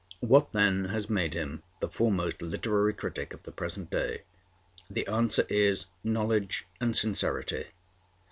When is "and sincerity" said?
6.79-7.65